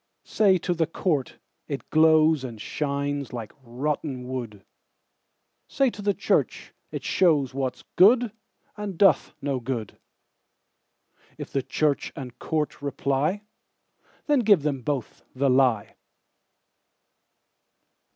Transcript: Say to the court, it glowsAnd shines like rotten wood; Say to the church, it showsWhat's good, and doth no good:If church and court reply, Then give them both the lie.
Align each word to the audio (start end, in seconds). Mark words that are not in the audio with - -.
Say 0.25 0.57
to 0.57 0.73
the 0.73 0.87
court, 0.87 1.37
it 1.67 1.87
glowsAnd 1.91 2.59
shines 2.59 3.33
like 3.33 3.51
rotten 3.61 4.27
wood; 4.27 4.65
Say 5.67 5.91
to 5.91 6.01
the 6.01 6.15
church, 6.15 6.73
it 6.91 7.03
showsWhat's 7.03 7.83
good, 7.97 8.31
and 8.75 8.97
doth 8.97 9.35
no 9.43 9.59
good:If 9.59 11.53
church 11.67 12.11
and 12.15 12.39
court 12.39 12.81
reply, 12.81 13.43
Then 14.25 14.39
give 14.39 14.63
them 14.63 14.81
both 14.81 15.23
the 15.35 15.51
lie. 15.51 15.93